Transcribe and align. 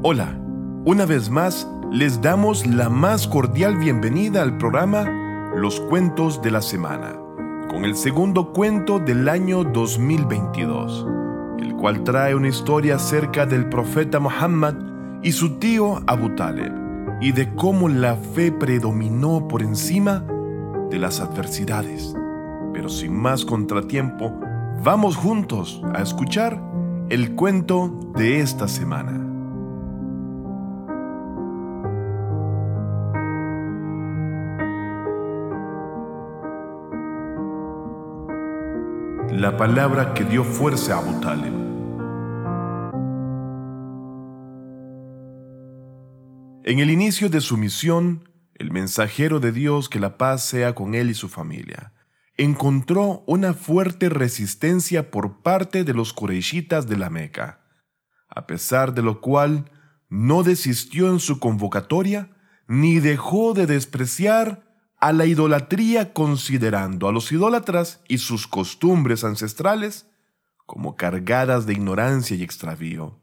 Hola, 0.00 0.38
una 0.84 1.06
vez 1.06 1.28
más 1.28 1.68
les 1.90 2.22
damos 2.22 2.64
la 2.68 2.88
más 2.88 3.26
cordial 3.26 3.78
bienvenida 3.78 4.42
al 4.42 4.56
programa 4.56 5.50
Los 5.56 5.80
Cuentos 5.80 6.40
de 6.40 6.52
la 6.52 6.62
Semana, 6.62 7.16
con 7.68 7.84
el 7.84 7.96
segundo 7.96 8.52
cuento 8.52 9.00
del 9.00 9.28
año 9.28 9.64
2022, 9.64 11.04
el 11.58 11.74
cual 11.74 12.04
trae 12.04 12.36
una 12.36 12.46
historia 12.46 12.94
acerca 12.94 13.44
del 13.44 13.68
profeta 13.68 14.20
Muhammad 14.20 14.76
y 15.24 15.32
su 15.32 15.58
tío 15.58 16.00
Abu 16.06 16.32
Talib, 16.36 16.72
y 17.20 17.32
de 17.32 17.52
cómo 17.56 17.88
la 17.88 18.14
fe 18.14 18.52
predominó 18.52 19.48
por 19.48 19.62
encima 19.62 20.24
de 20.90 20.98
las 21.00 21.18
adversidades. 21.18 22.14
Pero 22.72 22.88
sin 22.88 23.16
más 23.16 23.44
contratiempo, 23.44 24.32
vamos 24.84 25.16
juntos 25.16 25.82
a 25.92 26.02
escuchar 26.02 26.62
el 27.08 27.34
cuento 27.34 28.12
de 28.14 28.38
esta 28.38 28.68
semana. 28.68 29.27
La 39.38 39.56
palabra 39.56 40.14
que 40.14 40.24
dio 40.24 40.42
fuerza 40.42 40.96
a 40.96 40.98
Abu 40.98 41.20
Talib. 41.20 41.52
En 46.64 46.80
el 46.80 46.90
inicio 46.90 47.28
de 47.28 47.40
su 47.40 47.56
misión, 47.56 48.28
el 48.56 48.72
mensajero 48.72 49.38
de 49.38 49.52
Dios, 49.52 49.88
que 49.88 50.00
la 50.00 50.18
paz 50.18 50.42
sea 50.42 50.74
con 50.74 50.96
él 50.96 51.08
y 51.10 51.14
su 51.14 51.28
familia, 51.28 51.92
encontró 52.36 53.22
una 53.28 53.54
fuerte 53.54 54.08
resistencia 54.08 55.12
por 55.12 55.40
parte 55.40 55.84
de 55.84 55.94
los 55.94 56.12
Quraishitas 56.12 56.88
de 56.88 56.96
la 56.96 57.08
Meca, 57.08 57.60
a 58.28 58.48
pesar 58.48 58.92
de 58.92 59.02
lo 59.02 59.20
cual 59.20 59.70
no 60.08 60.42
desistió 60.42 61.12
en 61.12 61.20
su 61.20 61.38
convocatoria 61.38 62.30
ni 62.66 62.98
dejó 62.98 63.54
de 63.54 63.66
despreciar 63.66 64.67
a 65.00 65.12
la 65.12 65.26
idolatría 65.26 66.12
considerando 66.12 67.08
a 67.08 67.12
los 67.12 67.30
idólatras 67.30 68.02
y 68.08 68.18
sus 68.18 68.46
costumbres 68.46 69.24
ancestrales 69.24 70.08
como 70.66 70.96
cargadas 70.96 71.66
de 71.66 71.74
ignorancia 71.74 72.36
y 72.36 72.42
extravío. 72.42 73.18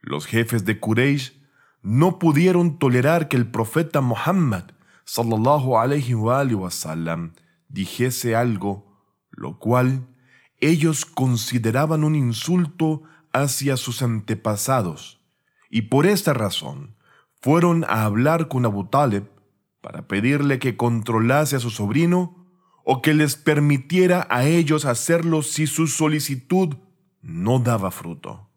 Los 0.00 0.26
jefes 0.26 0.64
de 0.64 0.80
Quraysh 0.80 1.38
no 1.82 2.18
pudieron 2.18 2.78
tolerar 2.78 3.28
que 3.28 3.36
el 3.36 3.50
profeta 3.50 4.00
Muhammad 4.00 4.70
sallallahu 5.04 5.76
alaihi 5.76 6.14
wa 6.14 6.70
sallam 6.70 7.32
dijese 7.68 8.34
algo, 8.34 9.02
lo 9.30 9.58
cual 9.58 10.06
ellos 10.60 11.04
consideraban 11.04 12.04
un 12.04 12.14
insulto 12.14 13.02
hacia 13.32 13.76
sus 13.76 14.02
antepasados, 14.02 15.20
y 15.70 15.82
por 15.82 16.06
esta 16.06 16.32
razón 16.32 16.96
fueron 17.40 17.84
a 17.84 18.04
hablar 18.04 18.48
con 18.48 18.66
Abu 18.66 18.86
Talib 18.88 19.24
para 19.80 20.06
pedirle 20.06 20.58
que 20.58 20.76
controlase 20.76 21.56
a 21.56 21.60
su 21.60 21.70
sobrino 21.70 22.46
o 22.84 23.02
que 23.02 23.14
les 23.14 23.36
permitiera 23.36 24.26
a 24.30 24.44
ellos 24.46 24.84
hacerlo 24.84 25.42
si 25.42 25.66
su 25.66 25.86
solicitud 25.86 26.76
no 27.22 27.58
daba 27.58 27.90
fruto. 27.90 28.50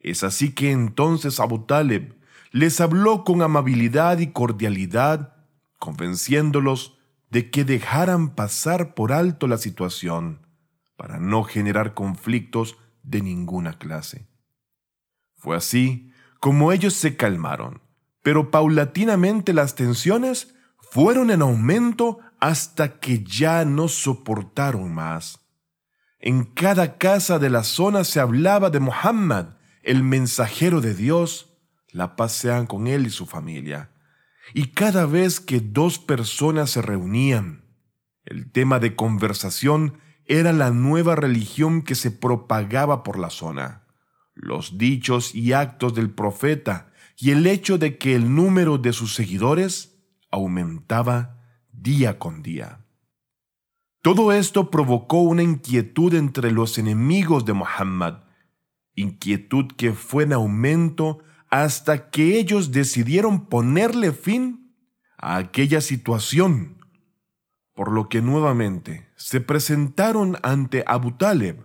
Es 0.00 0.24
así 0.24 0.52
que 0.52 0.70
entonces 0.70 1.40
Abu 1.40 1.64
Taleb 1.64 2.18
les 2.50 2.80
habló 2.80 3.24
con 3.24 3.42
amabilidad 3.42 4.18
y 4.18 4.28
cordialidad, 4.28 5.34
convenciéndolos 5.78 6.98
de 7.30 7.50
que 7.50 7.64
dejaran 7.64 8.34
pasar 8.34 8.94
por 8.94 9.12
alto 9.12 9.46
la 9.46 9.58
situación 9.58 10.46
para 10.96 11.18
no 11.18 11.42
generar 11.42 11.94
conflictos 11.94 12.76
de 13.02 13.22
ninguna 13.22 13.78
clase. 13.78 14.28
Fue 15.36 15.56
así 15.56 16.12
como 16.38 16.72
ellos 16.72 16.94
se 16.94 17.16
calmaron 17.16 17.83
pero 18.24 18.50
paulatinamente 18.50 19.52
las 19.52 19.74
tensiones 19.74 20.54
fueron 20.90 21.30
en 21.30 21.42
aumento 21.42 22.20
hasta 22.40 22.98
que 22.98 23.22
ya 23.22 23.66
no 23.66 23.86
soportaron 23.86 24.94
más. 24.94 25.40
En 26.20 26.44
cada 26.44 26.96
casa 26.96 27.38
de 27.38 27.50
la 27.50 27.64
zona 27.64 28.02
se 28.02 28.20
hablaba 28.20 28.70
de 28.70 28.80
Muhammad, 28.80 29.58
el 29.82 30.02
mensajero 30.02 30.80
de 30.80 30.94
Dios, 30.94 31.54
la 31.90 32.16
pasean 32.16 32.66
con 32.66 32.86
él 32.86 33.06
y 33.06 33.10
su 33.10 33.26
familia. 33.26 33.90
Y 34.54 34.68
cada 34.68 35.04
vez 35.04 35.38
que 35.38 35.60
dos 35.60 35.98
personas 35.98 36.70
se 36.70 36.80
reunían, 36.80 37.66
el 38.24 38.50
tema 38.50 38.78
de 38.78 38.96
conversación 38.96 39.98
era 40.24 40.54
la 40.54 40.70
nueva 40.70 41.14
religión 41.14 41.82
que 41.82 41.94
se 41.94 42.10
propagaba 42.10 43.02
por 43.02 43.18
la 43.18 43.28
zona, 43.28 43.82
los 44.34 44.78
dichos 44.78 45.34
y 45.34 45.52
actos 45.52 45.94
del 45.94 46.08
profeta 46.08 46.93
y 47.16 47.30
el 47.30 47.46
hecho 47.46 47.78
de 47.78 47.98
que 47.98 48.14
el 48.14 48.34
número 48.34 48.78
de 48.78 48.92
sus 48.92 49.14
seguidores 49.14 49.98
aumentaba 50.30 51.40
día 51.72 52.18
con 52.18 52.42
día. 52.42 52.84
Todo 54.02 54.32
esto 54.32 54.70
provocó 54.70 55.20
una 55.20 55.42
inquietud 55.42 56.14
entre 56.14 56.50
los 56.50 56.76
enemigos 56.76 57.44
de 57.44 57.54
Muhammad, 57.54 58.24
inquietud 58.94 59.66
que 59.76 59.92
fue 59.92 60.24
en 60.24 60.34
aumento 60.34 61.20
hasta 61.48 62.10
que 62.10 62.38
ellos 62.38 62.72
decidieron 62.72 63.46
ponerle 63.46 64.12
fin 64.12 64.76
a 65.16 65.36
aquella 65.36 65.80
situación, 65.80 66.84
por 67.74 67.92
lo 67.92 68.08
que 68.08 68.20
nuevamente 68.20 69.08
se 69.16 69.40
presentaron 69.40 70.36
ante 70.42 70.84
Abu 70.86 71.12
Taleb, 71.12 71.64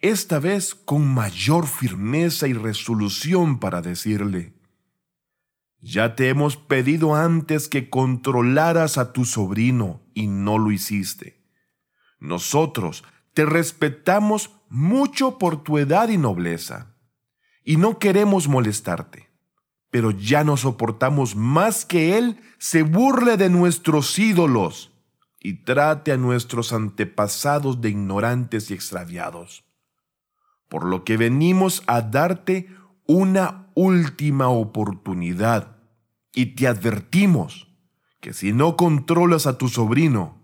esta 0.00 0.38
vez 0.38 0.74
con 0.74 1.06
mayor 1.06 1.66
firmeza 1.66 2.48
y 2.48 2.52
resolución 2.52 3.60
para 3.60 3.80
decirle, 3.80 4.55
ya 5.80 6.14
te 6.16 6.28
hemos 6.28 6.56
pedido 6.56 7.14
antes 7.14 7.68
que 7.68 7.90
controlaras 7.90 8.98
a 8.98 9.12
tu 9.12 9.24
sobrino 9.24 10.02
y 10.14 10.26
no 10.26 10.58
lo 10.58 10.72
hiciste. 10.72 11.44
Nosotros 12.18 13.04
te 13.34 13.44
respetamos 13.44 14.50
mucho 14.68 15.38
por 15.38 15.62
tu 15.62 15.78
edad 15.78 16.08
y 16.08 16.18
nobleza, 16.18 16.96
y 17.62 17.76
no 17.76 17.98
queremos 17.98 18.48
molestarte, 18.48 19.28
pero 19.90 20.10
ya 20.10 20.44
no 20.44 20.56
soportamos 20.56 21.36
más 21.36 21.84
que 21.84 22.16
él 22.16 22.40
se 22.58 22.82
burle 22.82 23.36
de 23.36 23.50
nuestros 23.50 24.18
ídolos 24.18 24.92
y 25.40 25.64
trate 25.64 26.12
a 26.12 26.16
nuestros 26.16 26.72
antepasados 26.72 27.80
de 27.80 27.90
ignorantes 27.90 28.70
y 28.70 28.74
extraviados. 28.74 29.64
Por 30.68 30.84
lo 30.84 31.04
que 31.04 31.16
venimos 31.16 31.82
a 31.86 32.02
darte 32.02 32.68
una 33.06 33.65
última 33.76 34.48
oportunidad 34.48 35.76
y 36.32 36.56
te 36.56 36.66
advertimos 36.66 37.68
que 38.20 38.32
si 38.32 38.52
no 38.52 38.74
controlas 38.74 39.46
a 39.46 39.58
tu 39.58 39.68
sobrino, 39.68 40.40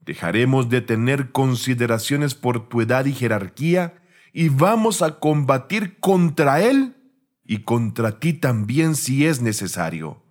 dejaremos 0.00 0.70
de 0.70 0.80
tener 0.80 1.30
consideraciones 1.30 2.34
por 2.34 2.68
tu 2.68 2.80
edad 2.80 3.04
y 3.04 3.12
jerarquía 3.12 4.02
y 4.32 4.48
vamos 4.48 5.02
a 5.02 5.20
combatir 5.20 6.00
contra 6.00 6.62
él 6.62 6.96
y 7.44 7.64
contra 7.64 8.18
ti 8.18 8.32
también 8.32 8.96
si 8.96 9.26
es 9.26 9.42
necesario, 9.42 10.22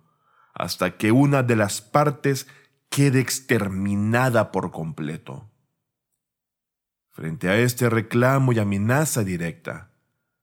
hasta 0.52 0.96
que 0.96 1.12
una 1.12 1.44
de 1.44 1.54
las 1.54 1.80
partes 1.80 2.48
quede 2.88 3.20
exterminada 3.20 4.50
por 4.50 4.72
completo. 4.72 5.48
Frente 7.10 7.48
a 7.48 7.58
este 7.58 7.88
reclamo 7.88 8.52
y 8.52 8.58
amenaza 8.58 9.22
directa, 9.22 9.89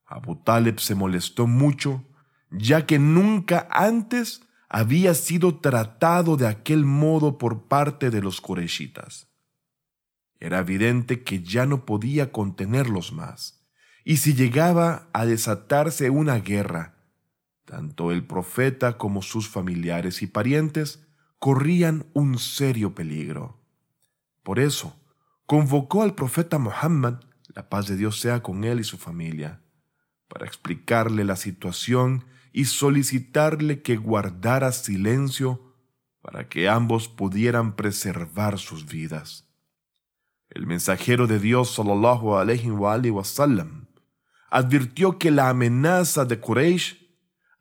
Abu 0.07 0.37
Taleb 0.37 0.79
se 0.79 0.95
molestó 0.95 1.47
mucho, 1.47 2.03
ya 2.49 2.85
que 2.85 2.97
nunca 2.97 3.67
antes 3.69 4.41
había 4.69 5.13
sido 5.13 5.59
tratado 5.59 6.37
de 6.37 6.47
aquel 6.47 6.85
modo 6.85 7.37
por 7.37 7.67
parte 7.67 8.09
de 8.09 8.21
los 8.21 8.41
Koreshitas. 8.41 9.27
Era 10.39 10.59
evidente 10.59 11.23
que 11.23 11.43
ya 11.43 11.65
no 11.65 11.85
podía 11.85 12.31
contenerlos 12.31 13.11
más, 13.11 13.65
y 14.05 14.17
si 14.17 14.33
llegaba 14.33 15.09
a 15.11 15.25
desatarse 15.25 16.09
una 16.09 16.39
guerra, 16.39 16.95
tanto 17.65 18.11
el 18.13 18.25
profeta 18.25 18.97
como 18.97 19.21
sus 19.21 19.49
familiares 19.49 20.21
y 20.21 20.27
parientes 20.27 21.05
corrían 21.39 22.05
un 22.13 22.39
serio 22.39 22.95
peligro. 22.95 23.59
Por 24.43 24.59
eso, 24.59 24.95
convocó 25.45 26.03
al 26.03 26.15
profeta 26.15 26.57
Muhammad, 26.59 27.21
la 27.49 27.67
paz 27.67 27.87
de 27.87 27.97
Dios 27.97 28.21
sea 28.21 28.41
con 28.41 28.63
él 28.63 28.79
y 28.79 28.83
su 28.85 28.97
familia, 28.97 29.61
para 30.27 30.45
explicarle 30.45 31.23
la 31.23 31.35
situación 31.35 32.25
y 32.51 32.65
solicitarle 32.65 33.81
que 33.81 33.97
guardara 33.97 34.71
silencio 34.71 35.75
para 36.21 36.49
que 36.49 36.67
ambos 36.67 37.07
pudieran 37.07 37.75
preservar 37.75 38.59
sus 38.59 38.85
vidas. 38.85 39.47
El 40.49 40.65
mensajero 40.65 41.27
de 41.27 41.39
Dios 41.39 41.73
sallallahu 41.75 42.35
alaihi 42.35 42.71
wa 42.71 43.23
sallam 43.23 43.87
advirtió 44.49 45.19
que 45.19 45.31
la 45.31 45.49
amenaza 45.49 46.25
de 46.25 46.39
Quraysh 46.39 47.07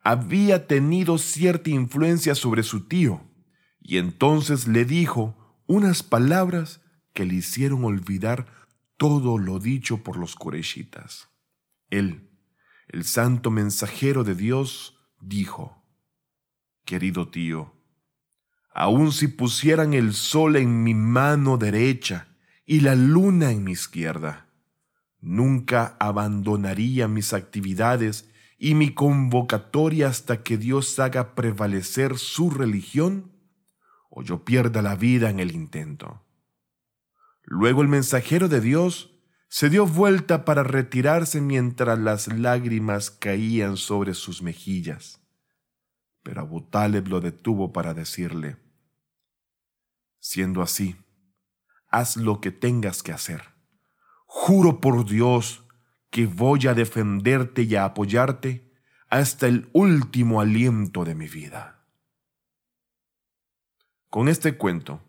había 0.01 0.67
tenido 0.67 1.19
cierta 1.19 1.71
influencia 1.71 2.35
sobre 2.35 2.63
su 2.63 2.87
tío 2.87 3.23
y 3.81 3.99
entonces 3.99 4.67
le 4.67 4.85
dijo 4.85 5.63
unas 5.67 6.03
palabras 6.03 6.81
que 7.13 7.25
le 7.25 7.35
hicieron 7.35 7.85
olvidar 7.85 8.47
todo 8.97 9.39
lo 9.39 9.59
dicho 9.59 10.03
por 10.03 10.17
los 10.17 10.37
Qurayshitas. 10.37 11.29
Él 11.91 12.26
el 12.89 13.05
santo 13.05 13.51
mensajero 13.51 14.25
de 14.25 14.35
Dios 14.35 14.99
dijo, 15.21 15.83
Querido 16.85 17.29
tío, 17.29 17.75
aun 18.73 19.11
si 19.11 19.29
pusieran 19.29 19.95
el 19.95 20.15
sol 20.15 20.57
en 20.57 20.83
mi 20.85 20.95
mano 20.95 21.57
derecha 21.57 22.29
y 22.65 22.81
la 22.81 22.95
luna 22.95 23.51
en 23.51 23.65
mi 23.65 23.73
izquierda, 23.73 24.49
nunca 25.21 25.97
abandonaría 25.99 27.09
mis 27.09 27.33
actividades 27.33 28.31
y 28.59 28.75
mi 28.75 28.95
convocatoria 28.95 30.09
hasta 30.09 30.43
que 30.43 30.57
Dios 30.57 30.99
haga 30.99 31.35
prevalecer 31.35 32.19
su 32.19 32.51
religión 32.51 33.33
o 34.09 34.23
yo 34.23 34.45
pierda 34.45 34.81
la 34.81 34.97
vida 34.97 35.29
en 35.29 35.41
el 35.41 35.53
intento. 35.53 36.23
Luego 37.43 37.83
el 37.83 37.89
mensajero 37.89 38.49
de 38.49 38.61
Dios 38.61 39.16
se 39.49 39.71
dio 39.71 39.87
vuelta 39.87 40.45
para 40.45 40.63
retirarse 40.63 41.41
mientras 41.41 41.99
las 41.99 42.29
lágrimas 42.29 43.11
caían 43.11 43.77
sobre 43.77 44.15
sus 44.15 44.43
mejillas. 44.43 45.21
Pero 46.23 46.41
Abu 46.41 46.63
Taleb 46.63 47.09
lo 47.09 47.21
detuvo 47.21 47.73
para 47.73 47.95
decirle, 47.95 48.57
Siendo 50.19 50.61
así, 50.61 50.97
haz 51.89 52.17
lo 52.17 52.41
que 52.41 52.51
tengas 52.51 53.03
que 53.03 53.13
hacer. 53.13 53.43
Juro 54.27 54.81
por 54.81 55.09
Dios 55.09 55.65
que 56.11 56.27
voy 56.27 56.67
a 56.67 56.75
defenderte 56.75 57.63
y 57.63 57.77
a 57.77 57.85
apoyarte 57.85 58.73
hasta 59.09 59.47
el 59.47 59.69
último 59.73 60.41
aliento 60.41 61.05
de 61.05 61.15
mi 61.15 61.29
vida. 61.29 61.87
Con 64.09 64.29
este 64.29 64.57
cuento, 64.57 65.06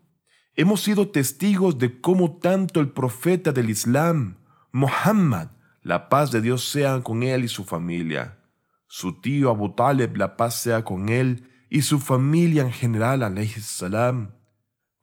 hemos 0.58 0.82
sido 0.82 1.08
testigos 1.08 1.78
de 1.78 2.00
cómo 2.00 2.38
tanto 2.38 2.80
el 2.80 2.90
profeta 2.90 3.52
del 3.52 3.70
Islam, 3.70 4.38
Muhammad, 4.72 5.50
la 5.82 6.08
paz 6.08 6.32
de 6.32 6.40
Dios 6.40 6.68
sea 6.68 7.00
con 7.04 7.22
él 7.22 7.44
y 7.44 7.48
su 7.48 7.64
familia, 7.64 8.40
su 8.88 9.20
tío 9.20 9.50
Abu 9.50 9.76
Talib, 9.76 10.16
la 10.16 10.36
paz 10.36 10.60
sea 10.60 10.84
con 10.84 11.10
él 11.10 11.48
y 11.70 11.82
su 11.82 12.00
familia 12.00 12.62
en 12.62 12.72
general, 12.72 13.22
alayhi 13.22 13.60
salam, 13.60 14.32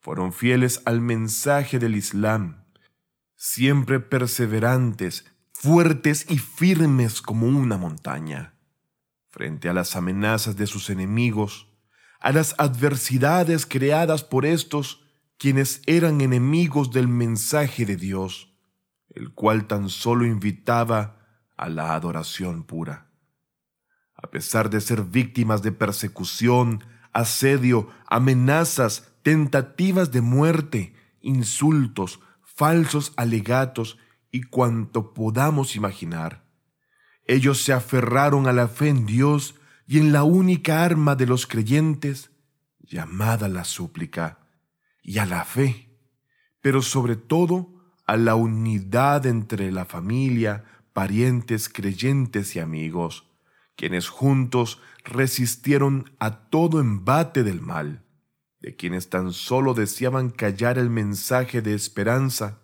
fueron 0.02 0.34
fieles 0.34 0.82
al 0.84 1.00
mensaje 1.00 1.80
del 1.80 1.96
Islam, 1.96 2.66
siempre 3.38 4.02
perseverantes, 4.02 5.26
fuertes 5.54 6.26
y 6.30 6.38
firmes 6.38 7.22
como 7.22 7.48
una 7.48 7.78
montaña. 7.78 8.56
Frente 9.30 9.70
a 9.70 9.74
las 9.74 9.96
amenazas 9.96 10.58
de 10.58 10.68
sus 10.68 10.90
enemigos, 10.90 11.70
a 12.20 12.34
las 12.34 12.56
adversidades 12.58 13.66
creadas 13.66 14.26
por 14.26 14.46
estos, 14.46 15.05
quienes 15.38 15.82
eran 15.86 16.22
enemigos 16.22 16.92
del 16.92 17.08
mensaje 17.08 17.86
de 17.86 17.96
Dios, 17.98 18.54
el 19.10 19.34
cual 19.34 19.68
tan 19.68 19.90
solo 19.90 20.26
invitaba 20.26 21.20
a 21.58 21.70
la 21.70 21.94
adoración 21.94 22.64
pura. 22.64 23.12
A 24.16 24.30
pesar 24.30 24.70
de 24.70 24.82
ser 24.82 25.04
víctimas 25.04 25.62
de 25.62 25.72
persecución, 25.72 26.84
asedio, 27.14 27.90
amenazas, 28.08 29.14
tentativas 29.24 30.12
de 30.12 30.22
muerte, 30.22 30.96
insultos, 31.22 32.20
falsos 32.42 33.14
alegatos 33.18 33.98
y 34.32 34.44
cuanto 34.44 35.14
podamos 35.14 35.76
imaginar, 35.76 36.46
ellos 37.26 37.62
se 37.64 37.74
aferraron 37.74 38.48
a 38.48 38.54
la 38.54 38.68
fe 38.68 38.90
en 38.90 39.06
Dios 39.06 39.56
y 39.88 40.00
en 40.00 40.14
la 40.14 40.24
única 40.24 40.84
arma 40.84 41.16
de 41.16 41.26
los 41.26 41.48
creyentes, 41.48 42.32
llamada 42.80 43.48
la 43.50 43.64
súplica 43.64 44.45
y 45.06 45.20
a 45.20 45.26
la 45.26 45.46
fe, 45.46 45.96
pero 46.62 46.82
sobre 46.82 47.16
todo 47.16 47.76
a 48.08 48.18
la 48.18 48.36
unidad 48.36 49.28
entre 49.28 49.72
la 49.72 49.86
familia, 49.86 50.66
parientes, 50.94 51.70
creyentes 51.70 52.56
y 52.56 52.60
amigos, 52.60 53.30
quienes 53.76 54.10
juntos 54.10 54.82
resistieron 55.04 56.12
a 56.18 56.50
todo 56.50 56.80
embate 56.80 57.44
del 57.44 57.62
mal, 57.62 58.04
de 58.60 58.76
quienes 58.76 59.10
tan 59.10 59.32
solo 59.32 59.76
deseaban 59.76 60.32
callar 60.32 60.80
el 60.80 60.90
mensaje 60.90 61.62
de 61.62 61.76
esperanza 61.76 62.62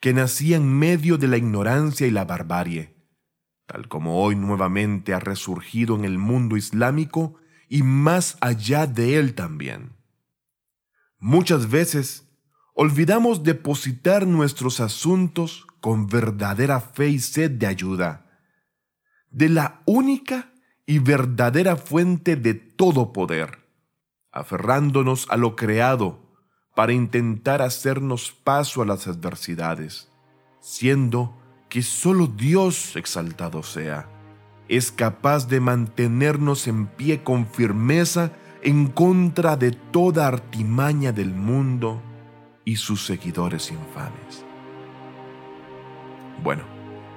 que 0.00 0.12
nacía 0.12 0.56
en 0.56 0.68
medio 0.68 1.18
de 1.18 1.28
la 1.28 1.36
ignorancia 1.36 2.06
y 2.06 2.10
la 2.10 2.24
barbarie, 2.24 2.96
tal 3.66 3.86
como 3.86 4.22
hoy 4.22 4.34
nuevamente 4.34 5.14
ha 5.14 5.20
resurgido 5.20 5.94
en 5.94 6.04
el 6.04 6.18
mundo 6.18 6.56
islámico 6.56 7.36
y 7.68 7.84
más 7.84 8.38
allá 8.40 8.88
de 8.88 9.18
él 9.18 9.34
también. 9.34 9.95
Muchas 11.18 11.70
veces 11.70 12.28
olvidamos 12.74 13.42
depositar 13.42 14.26
nuestros 14.26 14.80
asuntos 14.80 15.66
con 15.80 16.06
verdadera 16.06 16.80
fe 16.80 17.08
y 17.08 17.18
sed 17.18 17.52
de 17.52 17.66
ayuda, 17.66 18.26
de 19.30 19.48
la 19.48 19.82
única 19.86 20.52
y 20.84 20.98
verdadera 20.98 21.76
fuente 21.76 22.36
de 22.36 22.54
todo 22.54 23.12
poder, 23.12 23.66
aferrándonos 24.30 25.26
a 25.30 25.36
lo 25.36 25.56
creado 25.56 26.36
para 26.74 26.92
intentar 26.92 27.62
hacernos 27.62 28.32
paso 28.32 28.82
a 28.82 28.84
las 28.84 29.08
adversidades, 29.08 30.10
siendo 30.60 31.34
que 31.70 31.82
solo 31.82 32.26
Dios 32.26 32.94
exaltado 32.94 33.62
sea, 33.62 34.08
es 34.68 34.92
capaz 34.92 35.48
de 35.48 35.60
mantenernos 35.60 36.66
en 36.66 36.86
pie 36.86 37.22
con 37.22 37.46
firmeza 37.46 38.32
en 38.62 38.86
contra 38.88 39.56
de 39.56 39.72
toda 39.72 40.26
artimaña 40.26 41.12
del 41.12 41.34
mundo 41.34 42.00
y 42.64 42.76
sus 42.76 43.04
seguidores 43.04 43.70
infames. 43.70 44.44
Bueno, 46.42 46.64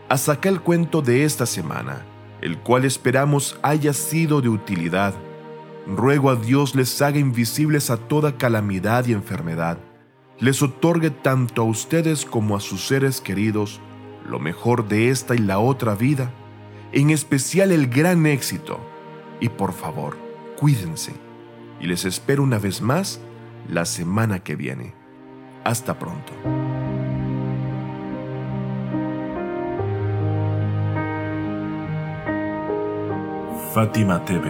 hasta 0.08 0.34
acá 0.34 0.50
el 0.50 0.62
cuento 0.62 1.02
de 1.02 1.24
esta 1.24 1.46
semana, 1.46 2.06
el 2.42 2.60
cual 2.60 2.86
esperamos 2.86 3.60
haya 3.62 3.94
sido 3.94 4.42
de 4.42 4.50
utilidad. 4.50 5.14
Ruego 5.88 6.30
a 6.30 6.36
Dios 6.36 6.76
les 6.76 7.02
haga 7.02 7.20
invisibles 7.20 7.90
a 7.90 7.98
toda 7.98 8.38
calamidad 8.38 9.06
y 9.08 9.14
enfermedad, 9.14 9.78
les 10.40 10.62
otorgue 10.62 11.10
tanto 11.10 11.64
a 11.64 11.66
ustedes 11.66 12.26
como 12.26 12.56
a 12.56 12.60
sus 12.60 12.88
seres 12.88 13.20
queridos 13.20 13.82
lo 14.30 14.40
mejor 14.40 14.88
de 14.88 15.10
esta 15.10 15.36
y 15.36 15.40
la 15.40 15.60
otra 15.60 15.96
vida, 15.96 16.32
en 16.92 17.10
especial 17.10 17.72
el 17.72 17.88
gran 17.88 18.26
éxito. 18.26 18.80
Y 19.42 19.50
por 19.50 19.74
favor, 19.74 20.18
cuídense 20.58 21.29
y 21.80 21.88
les 21.88 22.06
espero 22.06 22.44
una 22.44 22.60
vez 22.60 22.82
más 22.82 23.20
la 23.68 23.86
semana 23.86 24.40
que 24.40 24.56
viene. 24.56 24.94
Hasta 25.64 25.98
pronto. 26.00 26.34
Fátima 33.74 34.26
TV, 34.26 34.50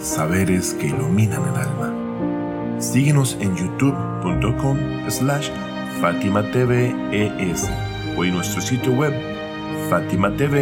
saberes 0.00 0.74
que 0.74 0.88
iluminan 0.88 1.42
el 1.48 1.56
alma. 1.56 2.80
Síguenos 2.80 3.36
en 3.40 3.56
youtube.com 3.56 4.78
slash 5.08 5.48
Fátima 6.00 6.40
o 8.16 8.24
en 8.24 8.34
nuestro 8.34 8.60
sitio 8.60 8.92
web 8.92 9.12
fatimatv.es. 9.88 10.60